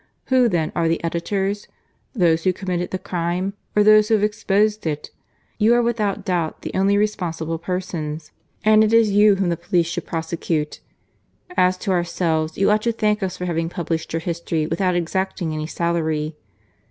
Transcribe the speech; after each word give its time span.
Who 0.29 0.49
then 0.49 0.71
are 0.75 0.87
the 0.87 1.03
editors? 1.03 1.67
Those 2.15 2.43
who 2.43 2.53
committed 2.53 2.89
the 2.89 2.97
crime? 2.97 3.53
or 3.75 3.83
those 3.83 4.07
who 4.07 4.15
have 4.15 4.23
exposed 4.23 4.87
it? 4.87 5.11
You 5.59 5.75
are, 5.75 5.83
without 5.83 6.25
doubt, 6.25 6.63
the 6.63 6.71
only 6.73 6.97
responsible 6.97 7.59
persons, 7.59 8.31
and 8.65 8.83
it 8.83 8.93
is 8.93 9.11
you 9.11 9.35
whom 9.35 9.49
the 9.49 9.57
police 9.57 9.85
should 9.85 10.07
prosecute. 10.07 10.79
As 11.55 11.77
to 11.77 11.91
ourselves, 11.91 12.57
you 12.57 12.71
ought 12.71 12.81
to 12.81 12.91
thank 12.91 13.21
us 13.21 13.37
for 13.37 13.45
having 13.45 13.69
published 13.69 14.11
your 14.11 14.21
history 14.21 14.65
without 14.65 14.95
exacting 14.95 15.53
any 15.53 15.67
salary. 15.67 16.35